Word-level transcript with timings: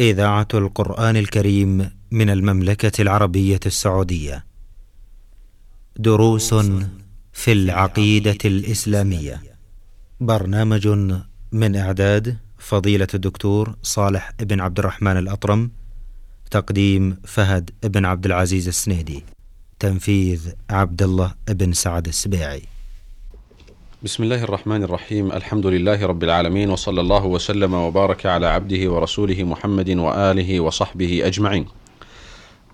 إذاعة 0.00 0.48
القرآن 0.54 1.16
الكريم 1.16 1.90
من 2.10 2.30
المملكة 2.30 3.02
العربية 3.02 3.60
السعودية. 3.66 4.44
دروس 5.96 6.54
في 7.32 7.52
العقيدة 7.52 8.38
الإسلامية. 8.44 9.42
برنامج 10.20 10.88
من 11.52 11.76
إعداد 11.76 12.36
فضيلة 12.58 13.06
الدكتور 13.14 13.76
صالح 13.82 14.32
بن 14.40 14.60
عبد 14.60 14.78
الرحمن 14.78 15.16
الأطرم. 15.16 15.70
تقديم 16.50 17.16
فهد 17.24 17.70
بن 17.82 18.04
عبد 18.04 18.26
العزيز 18.26 18.68
السنيدي. 18.68 19.24
تنفيذ 19.78 20.52
عبد 20.70 21.02
الله 21.02 21.34
بن 21.48 21.72
سعد 21.72 22.08
السبيعي. 22.08 22.62
بسم 24.02 24.22
الله 24.22 24.44
الرحمن 24.44 24.82
الرحيم 24.82 25.32
الحمد 25.32 25.66
لله 25.66 26.06
رب 26.06 26.24
العالمين 26.24 26.70
وصلى 26.70 27.00
الله 27.00 27.26
وسلم 27.26 27.74
وبارك 27.74 28.26
على 28.26 28.46
عبده 28.46 28.90
ورسوله 28.90 29.44
محمد 29.44 29.90
واله 29.90 30.60
وصحبه 30.60 31.22
اجمعين. 31.26 31.66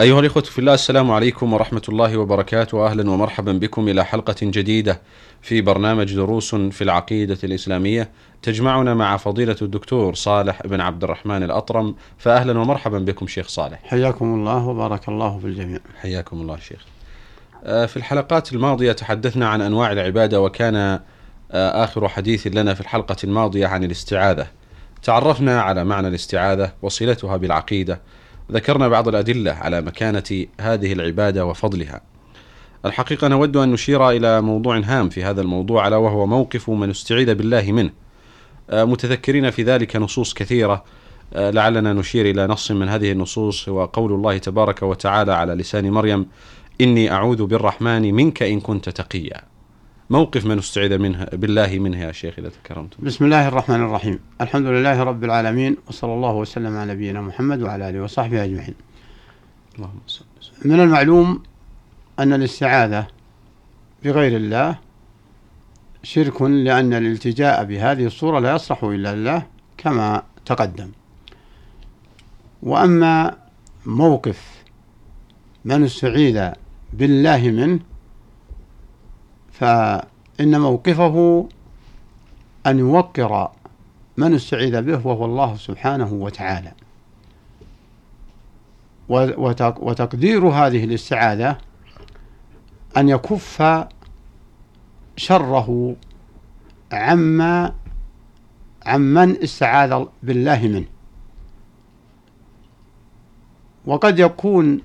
ايها 0.01 0.21
الاخوه 0.21 0.43
في 0.43 0.59
الله 0.59 0.75
السلام 0.75 1.11
عليكم 1.11 1.53
ورحمه 1.53 1.83
الله 1.89 2.17
وبركاته 2.17 2.87
أهلا 2.87 3.11
ومرحبا 3.11 3.53
بكم 3.53 3.89
إلى 3.89 4.05
حلقه 4.05 4.37
جديده 4.43 5.01
في 5.43 5.61
برنامج 5.61 6.15
دروس 6.15 6.55
في 6.55 6.85
العقيده 6.85 7.39
الاسلاميه 7.45 8.11
تجمعنا 8.43 8.95
مع 8.95 9.17
فضيله 9.17 9.57
الدكتور 9.63 10.15
صالح 10.15 10.67
بن 10.67 10.81
عبد 10.81 11.05
الرحمن 11.05 11.43
الاطرم 11.43 11.95
فاهلا 12.19 12.59
ومرحبا 12.59 12.99
بكم 12.99 13.27
شيخ 13.27 13.49
صالح. 13.49 13.81
حياكم 13.85 14.35
الله 14.35 14.67
وبارك 14.67 15.09
الله 15.09 15.39
في 15.39 15.47
الجميع. 15.47 15.81
حياكم 16.01 16.41
الله 16.41 16.57
شيخ. 16.57 16.85
في 17.63 17.97
الحلقات 17.97 18.53
الماضيه 18.53 18.93
تحدثنا 18.93 19.49
عن 19.49 19.63
انواع 19.63 19.93
العباده 19.93 20.41
وكان 20.41 21.01
آخر 21.53 22.09
حديث 22.09 22.47
لنا 22.47 22.75
في 22.75 22.81
الحلقة 22.81 23.17
الماضية 23.25 23.67
عن 23.67 23.85
الاستعاذة. 23.85 24.47
تعرفنا 25.03 25.61
على 25.61 25.85
معنى 25.85 26.09
الاستعاذة 26.09 26.73
وصلتها 26.83 27.37
بالعقيدة. 27.37 28.01
ذكرنا 28.53 28.89
بعض 28.89 29.09
الأدلة 29.09 29.53
على 29.53 29.81
مكانة 29.81 30.47
هذه 30.61 30.93
العبادة 30.93 31.47
وفضلها. 31.47 32.01
الحقيقة 32.85 33.29
نود 33.29 33.57
أن 33.57 33.73
نشير 33.73 34.11
إلى 34.11 34.41
موضوع 34.41 34.79
هام 34.79 35.09
في 35.09 35.25
هذا 35.25 35.41
الموضوع 35.41 35.89
ألا 35.89 35.97
وهو 35.97 36.27
موقف 36.27 36.71
من 36.71 36.91
استعيذ 36.91 37.35
بالله 37.35 37.73
منه. 37.73 37.91
متذكرين 38.73 39.51
في 39.51 39.63
ذلك 39.63 39.97
نصوص 39.97 40.35
كثيرة. 40.35 40.85
لعلنا 41.35 41.93
نشير 41.93 42.31
إلى 42.31 42.47
نص 42.47 42.71
من 42.71 42.89
هذه 42.89 43.13
النصوص 43.13 43.69
هو 43.69 43.85
قول 43.85 44.13
الله 44.13 44.39
تبارك 44.39 44.83
وتعالى 44.83 45.33
على 45.33 45.55
لسان 45.55 45.91
مريم 45.91 46.27
إني 46.81 47.13
أعوذ 47.13 47.47
بالرحمن 47.47 48.15
منك 48.15 48.43
إن 48.43 48.61
كنت 48.61 48.89
تقيا. 48.89 49.41
موقف 50.11 50.47
من 50.47 50.59
استعيذ 50.59 50.99
منها 50.99 51.25
بالله 51.33 51.79
منها 51.79 52.07
يا 52.07 52.13
شيخ 52.13 52.39
إذا 52.39 52.49
تكرمتم. 52.49 53.05
بسم 53.05 53.25
الله 53.25 53.49
الرحمن 53.49 53.81
الرحيم، 53.83 54.19
الحمد 54.41 54.67
لله 54.67 55.03
رب 55.03 55.25
العالمين 55.25 55.77
وصلى 55.89 56.15
الله 56.15 56.35
وسلم 56.35 56.77
على 56.77 56.93
نبينا 56.95 57.21
محمد 57.21 57.63
وعلى 57.63 57.89
آله 57.89 58.03
وصحبه 58.03 58.45
أجمعين. 58.45 58.75
اللهم 59.77 60.01
صل 60.07 60.25
من 60.65 60.81
المعلوم 60.81 61.43
أن 62.19 62.33
الاستعاذة 62.33 63.07
بغير 64.05 64.37
الله 64.37 64.79
شرك 66.03 66.43
لأن 66.43 66.95
الالتجاء 66.95 67.65
بهذه 67.65 68.07
الصورة 68.07 68.39
لا 68.39 68.55
يصلح 68.55 68.85
إلا 68.85 69.15
لله 69.15 69.47
كما 69.79 70.23
تقدم. 70.47 70.91
وأما 72.63 73.37
موقف 73.87 74.65
من 75.65 75.85
استعيذ 75.85 76.51
بالله 76.93 77.51
منه 77.51 77.81
فإن 79.59 80.61
موقفه 80.61 81.49
أن 82.67 82.79
يوقر 82.79 83.51
من 84.17 84.35
استعيذ 84.35 84.83
به 84.83 85.07
وهو 85.07 85.25
الله 85.25 85.57
سبحانه 85.57 86.13
وتعالى 86.13 86.73
وتقدير 89.79 90.47
هذه 90.47 90.85
الاستعاذة 90.85 91.59
أن 92.97 93.09
يكف 93.09 93.87
شره 95.17 95.97
عما 96.93 97.75
عمن 98.87 99.43
استعاذ 99.43 100.05
بالله 100.23 100.69
منه 100.69 100.87
وقد 103.87 104.19
يكون 104.19 104.81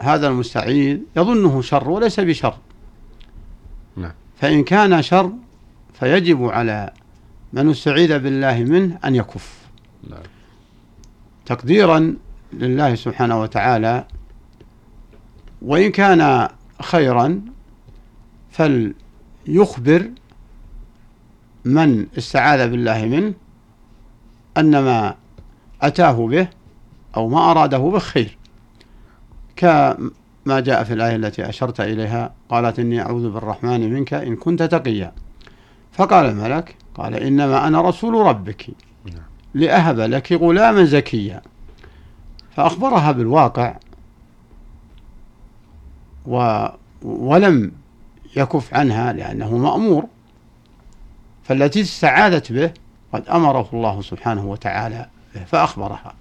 هذا 0.00 0.28
المستعيذ 0.28 0.98
يظنه 1.16 1.62
شر 1.62 1.90
وليس 1.90 2.20
بشر. 2.20 2.54
فإن 4.40 4.64
كان 4.64 5.02
شر 5.02 5.32
فيجب 5.94 6.44
على 6.44 6.92
من 7.52 7.70
استعيذ 7.70 8.18
بالله 8.18 8.58
منه 8.64 8.98
أن 9.04 9.14
يكف 9.14 9.68
نعم. 10.10 10.22
تقديرا 11.46 12.16
لله 12.52 12.94
سبحانه 12.94 13.40
وتعالى 13.40 14.04
وإن 15.62 15.90
كان 15.90 16.48
خيرا 16.82 17.40
فليخبر 18.50 20.10
من 21.64 22.06
استعاذ 22.18 22.70
بالله 22.70 23.04
منه 23.04 23.34
أن 24.56 24.70
ما 24.70 25.14
أتاه 25.82 26.26
به 26.26 26.48
أو 27.16 27.28
ما 27.28 27.50
أراده 27.50 27.78
به 27.78 27.98
خير 27.98 28.38
كما 30.50 30.60
جاء 30.60 30.84
في 30.84 30.92
الآية 30.92 31.16
التي 31.16 31.48
أشرت 31.48 31.80
إليها 31.80 32.32
قالت 32.48 32.78
إني 32.78 33.00
أعوذ 33.00 33.30
بالرحمن 33.30 33.94
منك 33.94 34.14
إن 34.14 34.36
كنت 34.36 34.62
تقيا. 34.62 35.12
فقال 35.92 36.26
الملك 36.26 36.76
قال 36.94 37.14
إنما 37.14 37.66
أنا 37.66 37.80
رسول 37.80 38.26
ربك 38.26 38.66
لأهب 39.54 40.00
لك 40.00 40.32
غلاما 40.32 40.84
زكيا. 40.84 41.42
فأخبرها 42.56 43.12
بالواقع 43.12 43.76
و 46.26 46.66
ولم 47.02 47.72
يكف 48.36 48.74
عنها 48.74 49.12
لأنه 49.12 49.56
مأمور. 49.56 50.06
فالتي 51.42 51.80
استعاذت 51.80 52.52
به 52.52 52.72
قد 53.12 53.28
أمره 53.28 53.68
الله 53.72 54.02
سبحانه 54.02 54.46
وتعالى 54.46 55.06
به 55.34 55.44
فأخبرها. 55.44 56.14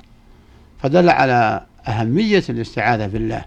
فدل 0.79 1.09
على 1.09 1.65
أهمية 1.87 2.43
الاستعاذة 2.49 3.07
بالله. 3.07 3.45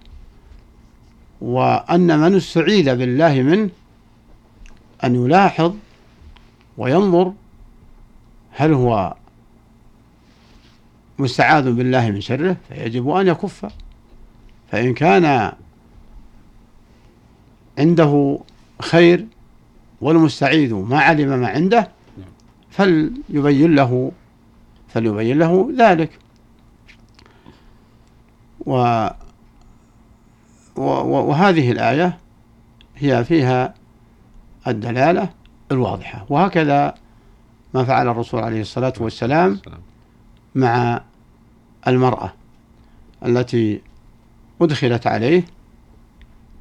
وأن 1.42 2.18
من 2.18 2.36
استعيذ 2.36 2.96
بالله 2.96 3.42
منه 3.42 3.70
أن 5.04 5.14
يلاحظ 5.14 5.74
وينظر 6.78 7.32
هل 8.50 8.72
هو 8.72 9.14
مستعاذ 11.18 11.72
بالله 11.72 12.10
من 12.10 12.20
شره 12.20 12.56
فيجب 12.68 13.10
أن 13.10 13.26
يكف. 13.26 13.66
فإن 14.70 14.94
كان 14.94 15.52
عنده 17.78 18.38
خير 18.80 19.26
والمستعيذ 20.00 20.74
ما 20.74 21.00
علم 21.00 21.40
ما 21.40 21.48
عنده 21.48 21.88
فليبين 22.70 23.74
له 23.74 24.12
فليبين 24.88 25.38
له 25.38 25.72
ذلك. 25.78 26.10
وهذه 31.28 31.72
الآية 31.72 32.18
هي 32.96 33.24
فيها 33.24 33.74
الدلالة 34.66 35.30
الواضحة. 35.72 36.26
وهكذا 36.28 36.94
ما 37.74 37.84
فعل 37.84 38.08
الرسول 38.08 38.42
عليه 38.42 38.60
الصلاة 38.60 38.92
والسلام 39.00 39.60
مع 40.54 41.02
المرأة 41.88 42.32
التي 43.26 43.80
أدخلت 44.60 45.06
عليه 45.06 45.44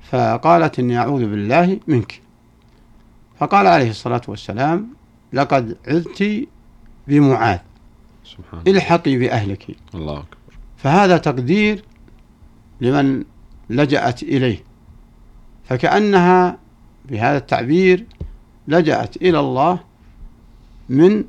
فقالت 0.09 0.79
إني 0.79 0.97
أعوذ 0.97 1.21
بالله 1.21 1.79
منك. 1.87 2.21
فقال 3.39 3.67
عليه 3.67 3.89
الصلاة 3.89 4.21
والسلام 4.27 4.87
لقد 5.33 5.77
عذت 5.87 6.47
بمعاذ 7.07 7.59
سبحان 8.23 8.61
الحقي 8.67 9.17
بأهلك. 9.17 9.75
الله 9.95 10.13
أكبر. 10.13 10.37
فهذا 10.77 11.17
تقدير 11.17 11.83
لمن 12.81 13.23
لجأت 13.71 14.23
إليه. 14.23 14.63
فكأنها 15.63 16.57
بهذا 17.05 17.37
التعبير 17.37 18.05
لجأت 18.67 19.15
إلى 19.15 19.39
الله 19.39 19.79
من 20.89 21.23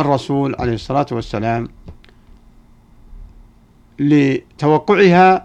الرسول 0.00 0.56
عليه 0.58 0.74
الصلاة 0.74 1.06
والسلام 1.12 1.68
لتوقعها 3.98 5.44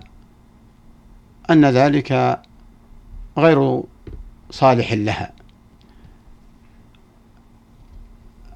أن 1.49 1.65
ذلك 1.65 2.41
غير 3.37 3.83
صالح 4.51 4.93
لها. 4.93 5.33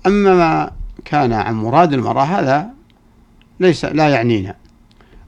أما 0.08 0.34
ما 0.34 0.72
كان 1.06 1.34
عن 1.34 1.56
مراد 1.56 1.94
المرأة 1.94 2.24
هذا 2.24 2.70
ليس 3.60 3.86
لا 3.86 4.10
يعنينا 4.10 4.56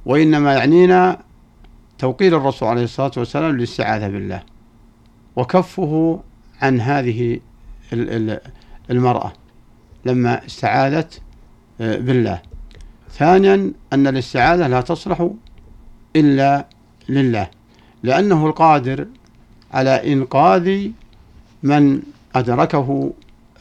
وإنما 0.06 0.54
يعنينا 0.54 1.20
توقير 2.00 2.38
الرسول 2.38 2.68
عليه 2.70 2.84
الصلاة 2.84 3.12
والسلام 3.18 3.52
للاستعاذة 3.58 4.08
بالله 4.08 4.44
وكفه 5.36 6.20
عن 6.62 6.82
هذه 6.82 7.40
المرأة 8.90 9.34
لما 10.06 10.46
استعاذت 10.46 11.22
بالله. 11.80 12.42
ثانيا 13.12 13.74
أن 13.94 14.08
الاستعاذة 14.08 14.68
لا 14.68 14.82
تصلح 14.82 15.30
إلا 16.16 16.66
لله 17.10 17.50
لأنه 18.04 18.48
القادر 18.48 19.08
على 19.74 20.14
إنقاذ 20.14 20.90
من 21.64 22.02
أدركه 22.36 23.14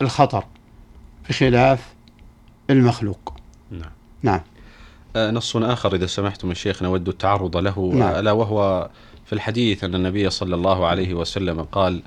الخطر 0.03 0.45
بخلاف 1.29 1.95
المخلوق. 2.71 3.35
نعم. 3.71 3.91
نعم. 4.23 4.41
آه، 4.41 4.43
نص 5.17 5.57
آخر 5.57 5.95
إذا 5.95 6.07
سمحتم 6.07 6.51
الشيخ 6.51 6.83
نود 6.83 7.09
التعرض 7.09 7.57
له 7.57 7.93
نعم. 7.95 8.15
ألا 8.15 8.33
وهو 8.33 8.91
في 9.27 9.33
الحديث 9.33 9.85
أن 9.85 9.95
النبي 9.95 10.31
صلى 10.31 10.55
الله 10.55 10.87
عليه 10.87 11.15
وسلم 11.15 11.63
قال 11.63 12.03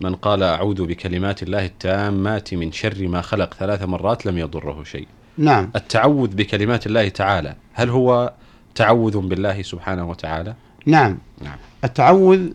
من 0.00 0.14
قال 0.14 0.42
أعوذ 0.42 0.86
بكلمات 0.86 1.42
الله 1.42 1.66
التامات 1.66 2.54
من 2.54 2.72
شر 2.72 3.08
ما 3.08 3.20
خلق 3.20 3.54
ثلاث 3.54 3.82
مرات 3.82 4.26
لم 4.26 4.38
يضره 4.38 4.84
شيء. 4.84 5.06
نعم. 5.38 5.70
التعوذ 5.76 6.28
بكلمات 6.28 6.86
الله 6.86 7.08
تعالى 7.08 7.54
هل 7.72 7.90
هو 7.90 8.32
تعوذ 8.74 9.18
بالله 9.18 9.62
سبحانه 9.62 10.10
وتعالى؟ 10.10 10.54
نعم. 10.86 11.18
نعم. 11.42 11.58
التعوذ 11.84 12.48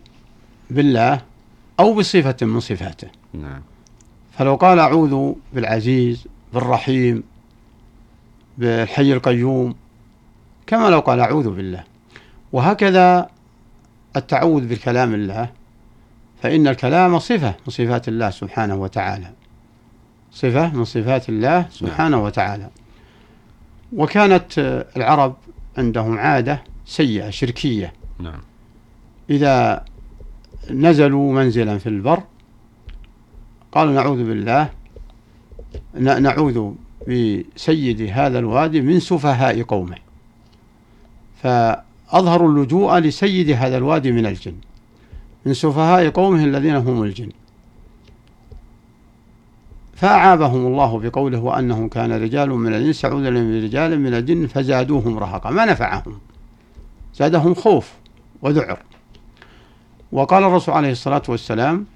بالله 0.70 1.20
أو 1.80 1.94
بصفة 1.94 2.36
من 2.42 2.60
صفاته. 2.60 3.08
نعم. 3.34 3.62
فلو 4.38 4.54
قال 4.54 4.78
أعوذ 4.78 5.34
بالعزيز 5.52 6.26
بالرحيم 6.54 7.22
بالحي 8.58 9.12
القيوم 9.12 9.74
كما 10.66 10.90
لو 10.90 11.00
قال 11.00 11.20
أعوذ 11.20 11.50
بالله. 11.50 11.84
وهكذا 12.52 13.30
التعوذ 14.16 14.66
بكلام 14.66 15.14
الله 15.14 15.50
فإن 16.42 16.68
الكلام 16.68 17.18
صفة 17.18 17.48
من 17.48 17.72
صفات 17.72 18.08
الله 18.08 18.30
سبحانه 18.30 18.74
وتعالى. 18.74 19.30
صفة 20.32 20.74
من 20.74 20.84
صفات 20.84 21.28
الله 21.28 21.66
سبحانه 21.70 22.24
وتعالى. 22.24 22.68
وكانت 23.92 24.58
العرب 24.96 25.36
عندهم 25.78 26.18
عادة 26.18 26.62
سيئة 26.86 27.30
شركية. 27.30 27.92
نعم. 28.18 28.40
إذا 29.30 29.84
نزلوا 30.70 31.32
منزلا 31.32 31.78
في 31.78 31.88
البر 31.88 32.22
قالوا 33.72 33.92
نعوذ 33.92 34.24
بالله 34.24 34.70
نعوذ 35.98 36.72
بسيد 37.08 38.10
هذا 38.12 38.38
الوادي 38.38 38.80
من 38.80 39.00
سفهاء 39.00 39.62
قومه. 39.62 39.96
فأظهروا 41.42 42.48
اللجوء 42.48 42.98
لسيد 42.98 43.50
هذا 43.50 43.76
الوادي 43.76 44.12
من 44.12 44.26
الجن 44.26 44.54
من 45.46 45.54
سفهاء 45.54 46.10
قومه 46.10 46.44
الذين 46.44 46.76
هم 46.76 47.02
الجن. 47.02 47.30
فأعابهم 49.94 50.66
الله 50.66 50.98
بقوله 50.98 51.38
وأنه 51.38 51.88
كان 51.88 52.12
رجال 52.12 52.50
من 52.50 52.74
الإنس 52.74 53.04
من 53.04 53.64
رجال 53.64 54.00
من 54.00 54.14
الجن 54.14 54.46
فزادوهم 54.46 55.18
رهقا 55.18 55.50
ما 55.50 55.64
نفعهم. 55.64 56.18
زادهم 57.14 57.54
خوف 57.54 57.92
وذعر 58.42 58.78
وقال 60.12 60.44
الرسول 60.44 60.74
عليه 60.74 60.90
الصلاة 60.92 61.22
والسلام 61.28 61.86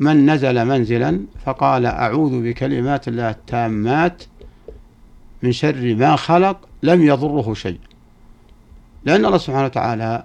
من 0.00 0.30
نزل 0.30 0.64
منزلا 0.64 1.20
فقال 1.44 1.86
أعوذ 1.86 2.42
بكلمات 2.42 3.08
الله 3.08 3.30
التامات 3.30 4.22
من 5.42 5.52
شر 5.52 5.94
ما 5.94 6.16
خلق 6.16 6.68
لم 6.82 7.02
يضره 7.02 7.54
شيء. 7.54 7.80
لأن 9.04 9.24
الله 9.24 9.38
سبحانه 9.38 9.64
وتعالى 9.64 10.24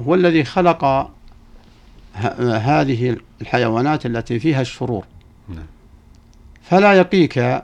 هو 0.00 0.14
الذي 0.14 0.44
خلق 0.44 1.10
هذه 2.14 3.16
الحيوانات 3.40 4.06
التي 4.06 4.38
فيها 4.38 4.60
الشرور. 4.60 5.04
نعم. 5.48 5.66
فلا 6.62 6.92
يقيك 6.92 7.62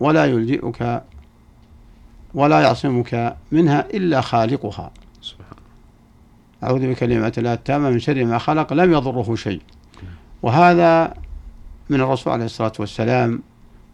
ولا 0.00 0.26
يلجئك 0.26 1.02
ولا 2.34 2.60
يعصمك 2.60 3.36
منها 3.52 3.86
إلا 3.94 4.20
خالقها. 4.20 4.90
أعوذ 6.64 6.90
بكلمات 6.90 7.38
الله 7.38 7.52
التامة 7.52 7.90
من 7.90 7.98
شر 7.98 8.24
ما 8.24 8.38
خلق 8.38 8.72
لم 8.72 8.92
يضره 8.92 9.34
شيء. 9.34 9.60
وهذا 10.42 11.14
من 11.90 12.00
الرسول 12.00 12.32
عليه 12.32 12.44
الصلاة 12.44 12.72
والسلام 12.78 13.42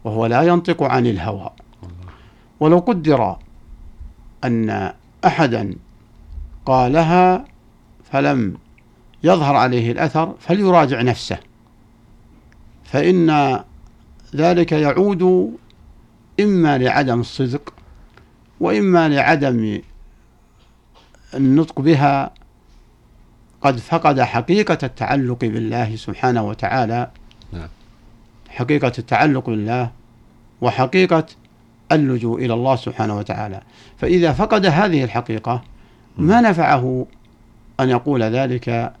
وهو 0.03 0.25
لا 0.25 0.41
ينطق 0.41 0.83
عن 0.83 1.07
الهوى. 1.07 1.49
ولو 2.59 2.79
قدر 2.79 3.37
أن 4.43 4.93
أحدا 5.25 5.75
قالها 6.65 7.45
فلم 8.11 8.57
يظهر 9.23 9.55
عليه 9.55 9.91
الأثر 9.91 10.35
فليراجع 10.39 11.01
نفسه 11.01 11.37
فإن 12.83 13.59
ذلك 14.35 14.71
يعود 14.71 15.53
إما 16.39 16.77
لعدم 16.77 17.19
الصدق 17.19 17.73
وإما 18.59 19.09
لعدم 19.09 19.81
النطق 21.33 21.81
بها 21.81 22.33
قد 23.61 23.77
فقد 23.77 24.21
حقيقة 24.21 24.77
التعلق 24.83 25.39
بالله 25.39 25.95
سبحانه 25.95 26.43
وتعالى 26.43 27.11
نعم. 27.53 27.67
حقيقة 28.49 28.91
التعلق 28.99 29.49
بالله 29.49 29.91
وحقيقة 30.61 31.25
اللجوء 31.91 32.45
إلى 32.45 32.53
الله 32.53 32.75
سبحانه 32.75 33.17
وتعالى. 33.17 33.61
فإذا 33.97 34.33
فقد 34.33 34.65
هذه 34.65 35.03
الحقيقة 35.03 35.61
ما 36.17 36.41
نفعه 36.41 37.05
أن 37.79 37.89
يقول 37.89 38.23
ذلك 38.23 38.93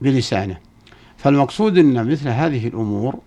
بلسانه. 0.00 0.56
فالمقصود 1.16 1.78
أن 1.78 2.10
مثل 2.10 2.28
هذه 2.28 2.68
الأمور 2.68 3.18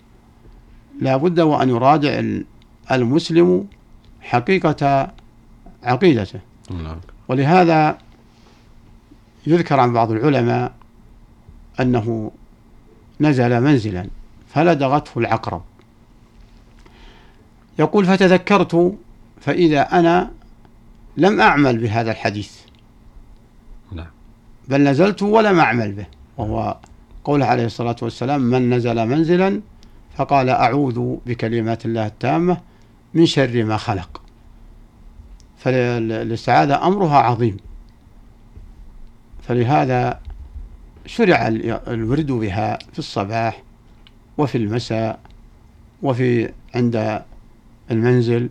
لا 1.01 1.17
بد 1.17 1.39
وأن 1.39 1.69
يراجع 1.69 2.19
ال- 2.19 2.45
المسلم 2.91 3.67
حقيقة 4.21 5.11
عقيدته. 5.83 6.39
أكبر. 6.91 7.13
ولهذا 7.27 7.97
يذكر 9.47 9.79
عن 9.79 9.93
بعض 9.93 10.11
العلماء 10.11 10.71
أنه 11.79 12.31
نزل 13.21 13.61
منزلا 13.61 14.07
فلدغته 14.53 15.19
العقرب. 15.19 15.61
يقول 17.79 18.05
فتذكرت 18.05 18.97
فإذا 19.41 19.81
أنا 19.81 20.31
لم 21.17 21.41
أعمل 21.41 21.77
بهذا 21.77 22.11
الحديث. 22.11 22.51
نعم 23.91 24.07
بل 24.67 24.83
نزلت 24.83 25.23
ولم 25.23 25.59
أعمل 25.59 25.91
به. 25.91 26.05
وهو 26.37 26.77
قوله 27.23 27.45
عليه 27.45 27.65
الصلاة 27.65 27.95
والسلام 28.01 28.41
من 28.41 28.73
نزل 28.73 29.05
منزلا 29.05 29.61
فقال 30.17 30.49
أعوذ 30.49 31.15
بكلمات 31.25 31.85
الله 31.85 32.07
التامة 32.07 32.57
من 33.13 33.25
شر 33.25 33.63
ما 33.63 33.77
خلق. 33.77 34.21
فالاستعاذة 35.57 36.87
أمرها 36.87 37.17
عظيم. 37.17 37.57
فلهذا 39.41 40.19
شرع 41.05 41.47
ال- 41.47 41.71
الورد 41.87 42.31
بها 42.31 42.79
في 42.93 42.99
الصباح 42.99 43.63
وفي 44.37 44.57
المساء 44.57 45.19
وفي 46.03 46.51
عند 46.75 47.21
المنزل 47.91 48.49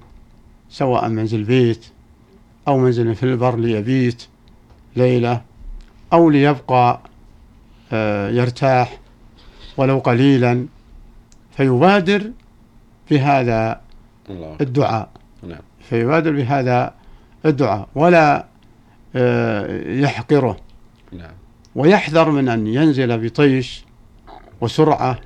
سواء 0.69 1.09
منزل 1.09 1.45
بيت 1.45 1.87
أو 2.69 2.78
منزل 2.78 3.14
في 3.14 3.23
البر 3.23 3.57
ليبيت 3.57 4.26
ليلة 4.97 5.43
أو 6.12 6.31
ليبقى 6.31 7.00
آه، 7.93 8.31
يرتاح 8.31 8.99
ولو 9.76 9.99
قليلا 9.99 10.66
فيبادر 11.57 12.31
بهذا. 13.11 13.81
الدعاء. 14.61 15.11
نعم. 15.43 15.61
فيبادر 15.81 16.33
بهذا 16.33 16.95
الدعاء 17.47 17.88
ولا 17.95 18.47
آه، 19.16 19.90
يحقره. 19.90 20.57
نعم. 21.12 21.35
ويحذر 21.75 22.31
من 22.31 22.49
أن 22.49 22.66
ينزل 22.66 23.19
بطيش 23.28 23.85
وسرعة 24.61 25.19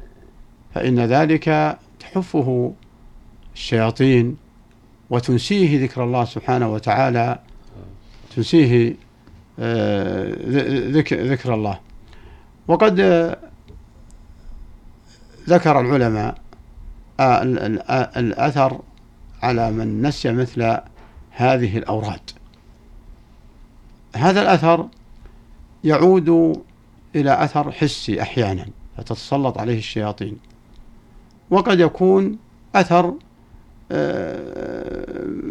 فإن 0.74 1.00
ذلك 1.00 1.78
تحفه 2.00 2.72
الشياطين 3.54 4.36
وتنسيه 5.10 5.82
ذكر 5.82 6.04
الله 6.04 6.24
سبحانه 6.24 6.68
وتعالى 6.72 7.38
تنسيه 8.36 8.94
آه، 9.58 10.34
ذكر 11.12 11.54
الله. 11.54 11.80
وقد 12.68 13.00
آه، 13.00 13.38
ذكر 15.48 15.80
العلماء 15.80 16.34
آه، 17.20 17.42
ال- 17.42 17.58
ال- 17.58 17.90
الأثر 18.16 18.80
على 19.42 19.70
من 19.70 20.02
نسي 20.02 20.32
مثل 20.32 20.78
هذه 21.30 21.78
الأوراد. 21.78 22.20
هذا 24.16 24.42
الأثر 24.42 24.88
يعود 25.84 26.62
إلى 27.16 27.44
أثر 27.44 27.72
حسي 27.72 28.22
أحيانا 28.22 28.66
فتتسلط 28.96 29.58
عليه 29.58 29.78
الشياطين. 29.78 30.36
وقد 31.50 31.80
يكون 31.80 32.38
أثر 32.74 33.14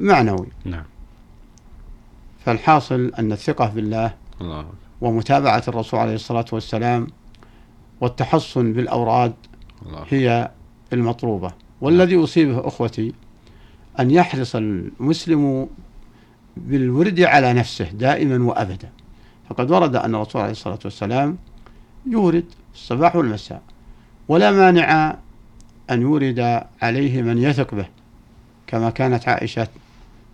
معنوي. 0.01 0.47
نعم. 0.65 0.83
فالحاصل 2.45 3.11
أن 3.19 3.31
الثقة 3.31 3.69
بالله 3.69 4.13
الله. 4.41 4.65
ومتابعة 5.01 5.63
الرسول 5.67 5.99
عليه 5.99 6.15
الصلاة 6.15 6.45
والسلام 6.51 7.07
والتحصن 8.01 8.73
بالأوراد 8.73 9.33
الله. 9.85 10.05
هي 10.09 10.51
المطلوبة. 10.93 11.51
والذي 11.81 12.23
أصيبه 12.23 12.67
أخوتي 12.67 13.13
أن 13.99 14.11
يحرص 14.11 14.55
المسلم 14.55 15.69
بالورد 16.57 17.19
على 17.19 17.53
نفسه 17.53 17.85
دائما 17.85 18.43
وأبدا. 18.43 18.89
فقد 19.49 19.71
ورد 19.71 19.95
أن 19.95 20.15
الرسول 20.15 20.41
عليه 20.41 20.51
الصلاة 20.51 20.79
والسلام 20.85 21.37
يورد 22.05 22.45
الصباح 22.73 23.15
والمساء 23.15 23.61
ولا 24.27 24.51
مانع 24.51 25.17
أن 25.89 26.01
يورد 26.01 26.63
عليه 26.81 27.21
من 27.21 27.37
يثق 27.37 27.75
به. 27.75 27.98
كما 28.69 28.89
كانت 28.89 29.27
عائشة 29.29 29.67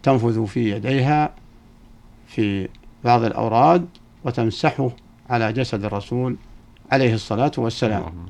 تنفذ 0.04 0.46
في 0.48 0.72
يديها 0.72 1.34
في 2.27 2.70
بعض 3.04 3.24
الأوراد 3.24 3.86
وتمسحه 4.24 4.89
على 5.30 5.54
جسد 5.54 5.86
الرسول 5.86 6.38
عليه 6.92 7.13
الصلاة 7.13 7.51
والسلام. 7.58 8.27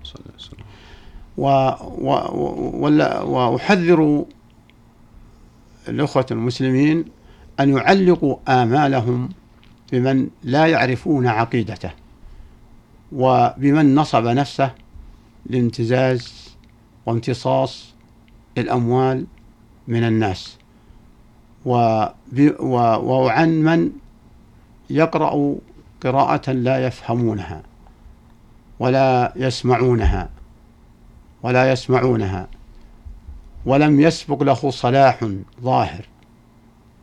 و 1.38 1.48
و 1.48 2.12
وأحذر 3.26 4.26
الأخوة 5.88 6.26
المسلمين 6.32 7.06
أن 7.60 7.78
يعلقوا 7.78 8.38
آمالهم 8.48 9.30
بمن 9.92 10.30
لا 10.44 10.66
يعرفون 10.68 11.28
عقيدته 11.28 11.92
وبمن 13.12 13.96
نصب 13.96 14.26
نفسه 14.26 14.72
لامتزاز 15.46 16.50
وامتصاص 17.06 17.94
الأموال 18.58 19.26
من 19.88 20.04
الناس. 20.04 20.58
وعن 21.65 23.50
من 23.50 23.92
يقرأ 24.89 25.56
قراءة 26.04 26.51
لا 26.51 26.88
يفهمونها 26.88 27.63
ولا 28.80 29.34
يسمعونها 29.36 30.30
ولا 31.44 31.72
يسمعونها 31.72 32.48
ولم 33.65 34.00
يسبق 34.00 34.44
له 34.44 34.72
صلاح 34.72 35.30
ظاهر 35.62 36.06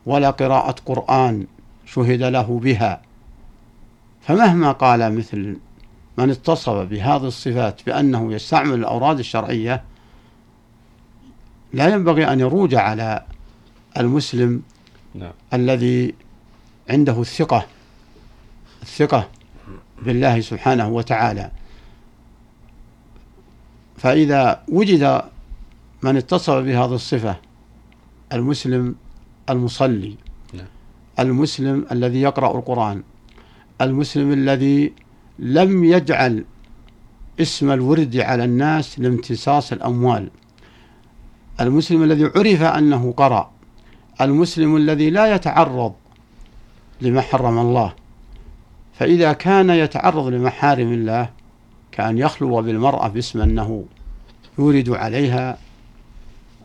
ولا 0.05 0.29
قراءة 0.29 0.75
قرآن 0.85 1.47
شهد 1.85 2.23
له 2.23 2.59
بها. 2.63 3.01
فمهما 4.21 4.71
قال 4.71 5.17
مثل 5.17 5.57
من 6.17 6.29
اتصف 6.29 6.73
بهذه 6.73 7.27
الصفات 7.27 7.85
بأنه 7.85 8.33
يستعمل 8.33 8.73
الأوراد 8.73 9.19
الشرعية 9.19 9.83
لا 11.73 11.93
ينبغي 11.93 12.27
أن 12.33 12.39
يروج 12.39 12.75
على 12.75 13.25
المسلم 13.97 14.61
نعم. 15.15 15.31
الذي 15.53 16.13
عنده 16.89 17.21
الثقة 17.21 17.65
الثقة 18.81 19.29
بالله 20.05 20.41
سبحانه 20.41 20.87
وتعالى 20.87 21.51
فإذا 23.97 24.63
وجد 24.67 25.21
من 26.01 26.17
اتصف 26.17 26.53
بهذه 26.53 26.95
الصفة 26.95 27.35
المسلم 28.33 28.95
المصلي 29.49 30.15
نعم. 30.53 30.65
المسلم 31.19 31.85
الذي 31.91 32.21
يقرأ 32.21 32.57
القرآن 32.57 33.03
المسلم 33.81 34.33
الذي 34.33 34.93
لم 35.39 35.83
يجعل 35.83 36.45
اسم 37.41 37.71
الورد 37.71 38.17
على 38.17 38.43
الناس 38.43 38.99
لامتصاص 38.99 39.71
الأموال 39.71 40.29
المسلم 41.61 42.03
الذي 42.03 42.23
عرف 42.23 42.61
أنه 42.61 43.13
قرأ 43.17 43.51
المسلم 44.21 44.75
الذي 44.75 45.09
لا 45.09 45.35
يتعرض 45.35 45.93
لما 47.01 47.21
حرم 47.21 47.59
الله. 47.59 47.93
فإذا 48.93 49.33
كان 49.33 49.69
يتعرض 49.69 50.27
لمحارم 50.27 50.93
الله 50.93 51.29
كأن 51.91 52.17
يخلو 52.17 52.61
بالمرأة 52.61 53.07
باسم 53.07 53.41
أنه 53.41 53.85
يورد 54.59 54.89
عليها 54.89 55.57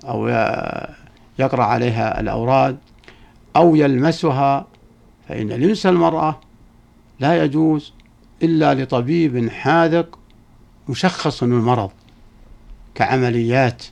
أو 0.05 0.29
يقرأ 1.39 1.65
عليها 1.65 2.21
الأوراد 2.21 2.79
أو 3.57 3.77
يلمسها 3.77 4.67
فإن 5.29 5.49
لمس 5.49 5.87
المرأة 5.87 6.41
لا 7.21 7.45
يجوز 7.45 7.93
إلا 8.43 8.75
لطبيب 8.75 9.49
حاذق 9.51 10.19
مشخص 10.89 11.43
المرض 11.43 11.91
كعمليات. 12.95 13.83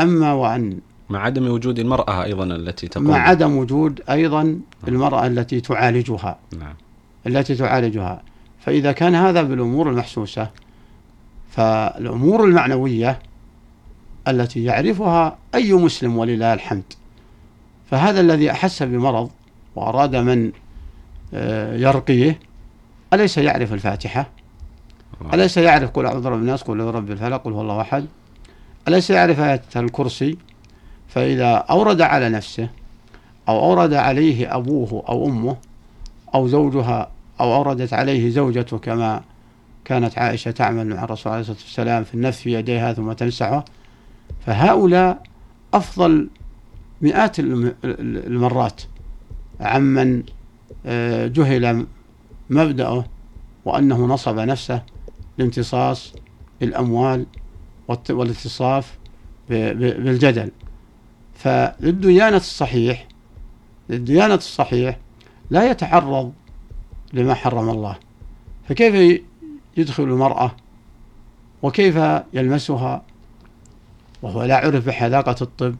أما 0.00 0.32
وأن 0.32 0.78
مع 1.10 1.20
عدم 1.20 1.48
وجود 1.48 1.78
المرأة 1.78 2.24
أيضا 2.24 2.44
التي 2.44 2.88
تقوم 2.88 3.06
مع 3.06 3.28
عدم 3.28 3.56
وجود 3.56 4.02
أيضا 4.10 4.42
نعم. 4.42 4.60
المرأة 4.88 5.26
التي 5.26 5.60
تعالجها. 5.60 6.38
نعم. 6.58 6.74
التي 7.26 7.54
تعالجها. 7.54 8.22
فإذا 8.60 8.92
كان 8.92 9.14
هذا 9.14 9.42
بالأمور 9.42 9.90
المحسوسة 9.90 10.50
فالأمور 11.50 12.44
المعنوية 12.44 13.18
التي 14.28 14.64
يعرفها 14.64 15.38
أي 15.54 15.72
مسلم 15.72 16.16
ولله 16.16 16.52
الحمد. 16.52 16.92
فهذا 17.90 18.20
الذي 18.20 18.50
أحس 18.50 18.82
بمرض 18.82 19.30
وأراد 19.76 20.16
من 20.16 20.52
آه، 21.34 21.76
يرقيه 21.76 22.38
أليس 23.12 23.38
يعرف 23.38 23.72
الفاتحة؟ 23.72 24.30
أليس 25.34 25.56
يعرف 25.56 25.90
قل 25.90 26.06
أعوذ 26.06 26.20
برب 26.22 26.38
الناس 26.38 26.62
قل 26.62 26.80
رب 26.80 27.10
الفلق 27.10 27.42
قل 27.42 27.52
هو 27.52 27.60
الله 27.60 27.80
أحد؟ 27.80 28.06
أليس 28.88 29.10
يعرف 29.10 29.40
آية 29.40 29.62
الكرسي؟ 29.76 30.38
فإذا 31.08 31.52
أورد 31.54 32.00
على 32.00 32.28
نفسه 32.28 32.68
أو 33.48 33.58
أورد 33.58 33.94
عليه 33.94 34.56
أبوه 34.56 35.04
أو 35.08 35.26
أمه 35.26 35.56
أو 36.34 36.48
زوجها 36.48 37.10
أو 37.40 37.54
أوردت 37.54 37.92
عليه 37.92 38.30
زوجته 38.30 38.78
كما 38.78 39.22
كانت 39.84 40.18
عائشة 40.18 40.50
تعمل 40.50 40.86
مع 40.86 41.04
الرسول 41.04 41.32
عليه 41.32 41.40
الصلاة 41.40 41.58
والسلام 41.58 42.04
في 42.04 42.14
النفس 42.14 42.40
في 42.40 42.52
يديها 42.52 42.92
ثم 42.92 43.12
تمسحه 43.12 43.64
فهؤلاء 44.46 45.22
أفضل 45.74 46.28
مئات 47.02 47.36
المرات 47.84 48.82
عمن 49.60 50.22
آه، 50.86 51.26
جهل 51.26 51.86
مبدأه 52.50 53.04
وأنه 53.64 54.06
نصب 54.06 54.38
نفسه 54.38 54.82
لامتصاص 55.38 56.12
الأموال 56.62 57.26
والاتصاف 57.88 58.98
بالجدل. 59.48 60.50
فالديانة 61.34 62.36
الصحيح 62.36 63.08
الديانة 63.90 64.34
الصحيح 64.34 64.98
لا 65.50 65.70
يتعرض 65.70 66.32
لما 67.12 67.34
حرم 67.34 67.70
الله. 67.70 67.96
فكيف 68.68 69.22
يدخل 69.76 70.02
المرأة 70.02 70.56
وكيف 71.62 71.96
يلمسها؟ 72.32 73.02
وهو 74.22 74.42
لا 74.42 74.56
عرف 74.56 74.86
بحذاقة 74.86 75.36
الطب 75.40 75.74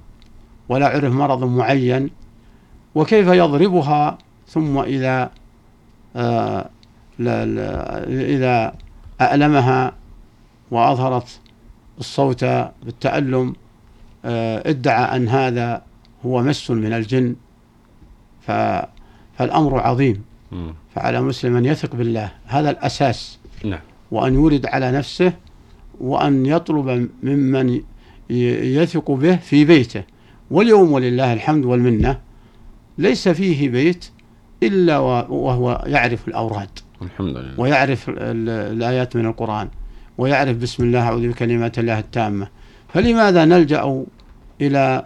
ولا 0.69 0.89
عرف 0.89 1.13
مرض 1.13 1.45
معين 1.45 2.11
وكيف 2.95 3.29
يضربها؟ 3.29 4.19
ثم 4.49 4.79
إذا 4.79 5.31
آه 6.17 6.71
إذا 7.21 8.75
أألمها 9.21 9.93
وأظهرت 10.71 11.41
الصوت 11.99 12.45
بالتألم 12.85 13.55
آه، 14.25 14.71
ادعى 14.71 15.17
أن 15.17 15.29
هذا 15.29 15.83
هو 16.26 16.43
مس 16.43 16.71
من 16.71 16.93
الجن. 16.93 17.37
فالأمر 18.41 19.81
عظيم. 19.81 20.25
فعلى 20.95 21.21
مسلم 21.21 21.57
أن 21.57 21.65
يثق 21.65 21.97
بالله. 21.97 22.33
هذا 22.47 22.71
الأساس. 22.71 23.38
نعم. 23.65 23.81
وأن 24.11 24.35
يورد 24.35 24.67
على 24.67 24.93
نفسه 24.93 25.33
وأن 26.00 26.47
يطلب 26.47 27.09
ممن 27.23 27.81
يثق 28.31 29.11
به 29.11 29.37
في 29.37 29.65
بيته. 29.65 30.03
واليوم 30.50 30.93
ولله 30.93 31.33
الحمد 31.33 31.65
والمنة. 31.65 32.21
ليس 32.99 33.29
فيه 33.29 33.69
بيت 33.69 34.05
إلا 34.62 34.99
وهو 34.99 35.85
يعرف 35.87 36.29
الأوراد. 36.29 36.69
الحمد 37.03 37.37
لله. 37.37 37.61
ويعرف 37.61 38.05
الآيات 38.09 39.17
من 39.17 39.26
القرآن. 39.26 39.69
ويعرف 40.19 40.57
بسم 40.57 40.85
الله 40.85 41.01
أعوذ 41.01 41.29
بكلمات 41.29 41.79
الله 41.79 41.99
التامة. 41.99 42.49
فلماذا 42.95 43.45
نلجأ 43.45 44.05
إلى 44.61 45.05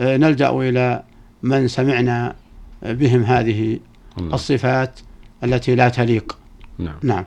نلجأ 0.00 0.50
إلى 0.50 1.02
من 1.42 1.68
سمعنا 1.68 2.34
بهم 2.82 3.22
هذه 3.22 3.78
الله. 4.18 4.34
الصفات 4.34 5.00
التي 5.44 5.74
لا 5.74 5.88
تليق؟ 5.88 6.38
نعم. 6.78 6.94
نعم. 7.02 7.24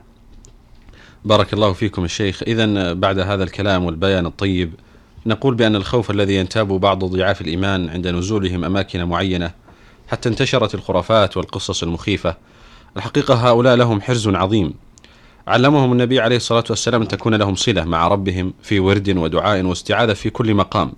بارك 1.24 1.52
الله 1.52 1.72
فيكم 1.72 2.04
الشيخ. 2.04 2.42
إذا 2.42 2.92
بعد 2.92 3.18
هذا 3.18 3.44
الكلام 3.44 3.84
والبيان 3.84 4.26
الطيب 4.26 4.72
نقول 5.26 5.54
بأن 5.54 5.76
الخوف 5.76 6.10
الذي 6.10 6.34
ينتاب 6.34 6.68
بعض 6.68 7.04
ضعاف 7.04 7.40
الإيمان 7.40 7.88
عند 7.88 8.06
نزولهم 8.06 8.64
أماكن 8.64 9.04
معينة 9.04 9.50
حتى 10.08 10.28
انتشرت 10.28 10.74
الخرافات 10.74 11.36
والقصص 11.36 11.82
المخيفة. 11.82 12.36
الحقيقة 12.96 13.48
هؤلاء 13.48 13.76
لهم 13.76 14.00
حرز 14.00 14.28
عظيم. 14.28 14.74
علمهم 15.48 15.92
النبي 15.92 16.20
عليه 16.20 16.36
الصلاة 16.36 16.64
والسلام 16.70 17.02
أن 17.02 17.08
تكون 17.08 17.34
لهم 17.34 17.54
صلة 17.54 17.84
مع 17.84 18.08
ربهم 18.08 18.54
في 18.62 18.80
ورد 18.80 19.16
ودعاء 19.16 19.64
واستعاذة 19.64 20.12
في 20.12 20.30
كل 20.30 20.54
مقام. 20.54 20.92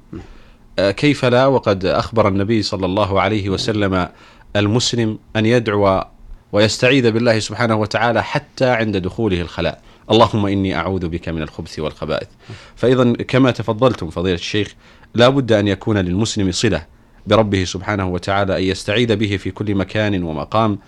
آه، 0.78 0.90
كيف 0.90 1.24
لا؟ 1.24 1.46
وقد 1.46 1.84
أخبر 1.84 2.28
النبي 2.28 2.62
صلى 2.62 2.86
الله 2.86 3.20
عليه 3.20 3.48
وسلم 3.48 4.08
المسلم 4.56 5.18
أن 5.36 5.46
يدعو 5.46 6.04
ويستعيذ 6.52 7.10
بالله 7.10 7.38
سبحانه 7.38 7.74
وتعالى 7.74 8.22
حتى 8.22 8.68
عند 8.68 8.96
دخوله 8.96 9.40
الخلاء. 9.40 9.80
اللهم 10.10 10.46
إني 10.46 10.76
أعوذ 10.76 11.08
بك 11.08 11.28
من 11.28 11.42
الخبث 11.42 11.78
والخبائث. 11.78 12.28
فإذا 12.76 13.12
كما 13.12 13.50
تفضلتم 13.50 14.10
فضيلة 14.10 14.34
الشيخ 14.34 14.74
لا 15.14 15.28
بد 15.28 15.52
أن 15.52 15.68
يكون 15.68 15.98
للمسلم 15.98 16.52
صلة 16.52 16.86
بربه 17.26 17.64
سبحانه 17.64 18.08
وتعالى 18.08 18.58
أن 18.58 18.62
يستعيذ 18.62 19.16
به 19.16 19.36
في 19.36 19.50
كل 19.50 19.74
مكان 19.74 20.22
ومقام. 20.22 20.78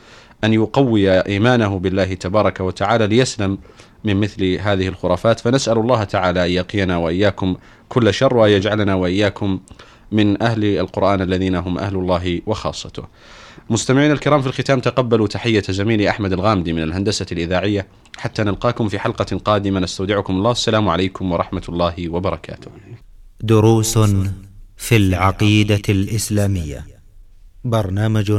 أن 0.44 0.52
يقوي 0.52 1.20
إيمانه 1.20 1.78
بالله 1.78 2.14
تبارك 2.14 2.60
وتعالى 2.60 3.06
ليسلم 3.06 3.58
من 4.04 4.16
مثل 4.16 4.44
هذه 4.44 4.88
الخرافات 4.88 5.40
فنسأل 5.40 5.78
الله 5.78 6.04
تعالى 6.04 6.46
أن 6.46 6.50
يقينا 6.50 6.96
وإياكم 6.96 7.56
كل 7.88 8.14
شر 8.14 8.36
وأن 8.36 8.50
يجعلنا 8.50 8.94
وإياكم 8.94 9.60
من 10.12 10.42
أهل 10.42 10.64
القرآن 10.64 11.22
الذين 11.22 11.54
هم 11.54 11.78
أهل 11.78 11.96
الله 11.96 12.40
وخاصته. 12.46 13.04
مستمعينا 13.70 14.12
الكرام 14.12 14.40
في 14.42 14.46
الختام 14.46 14.80
تقبلوا 14.80 15.26
تحية 15.26 15.62
زميلي 15.68 16.10
أحمد 16.10 16.32
الغامدي 16.32 16.72
من 16.72 16.82
الهندسة 16.82 17.26
الإذاعية 17.32 17.86
حتى 18.16 18.42
نلقاكم 18.42 18.88
في 18.88 18.98
حلقة 18.98 19.36
قادمة 19.44 19.80
نستودعكم 19.80 20.34
الله 20.36 20.50
السلام 20.50 20.88
عليكم 20.88 21.32
ورحمة 21.32 21.62
الله 21.68 22.08
وبركاته. 22.08 22.70
دروس 23.40 23.98
في 24.76 24.96
العقيدة 24.96 25.82
الإسلامية 25.88 26.86
برنامج 27.64 28.32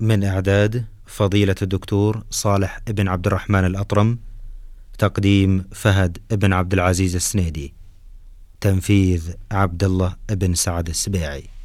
من 0.00 0.24
إعداد 0.24 0.84
فضيلة 1.06 1.54
الدكتور 1.62 2.24
صالح 2.30 2.80
بن 2.88 3.08
عبد 3.08 3.26
الرحمن 3.26 3.64
الأطرم 3.64 4.18
تقديم 4.98 5.64
فهد 5.72 6.18
بن 6.30 6.52
عبد 6.52 6.72
العزيز 6.72 7.14
السنيدي 7.14 7.74
تنفيذ 8.60 9.32
عبد 9.52 9.84
الله 9.84 10.16
بن 10.30 10.54
سعد 10.54 10.88
السبيعي. 10.88 11.55